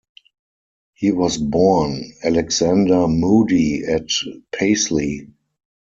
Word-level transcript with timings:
He 0.95 1.11
was 1.11 1.37
born 1.37 2.13
Alexander 2.23 3.07
Moody 3.07 3.83
at 3.85 4.09
Paisley. 4.51 5.29